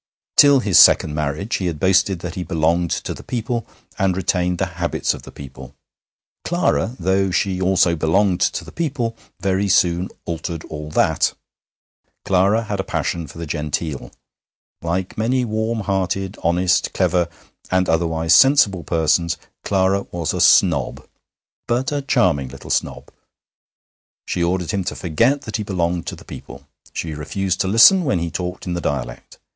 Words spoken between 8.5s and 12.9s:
the people, very soon altered all that. Clara had a